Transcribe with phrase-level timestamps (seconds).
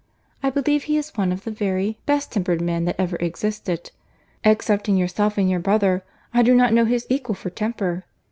[0.41, 3.91] I believe he is one of the very best tempered men that ever existed.
[4.43, 8.03] Excepting yourself and your brother, I do not know his equal for temper.